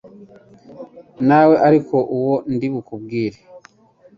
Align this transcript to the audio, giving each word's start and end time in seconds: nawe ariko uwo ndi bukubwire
nawe 1.27 1.55
ariko 1.67 1.95
uwo 2.17 2.35
ndi 2.53 2.67
bukubwire 2.73 3.39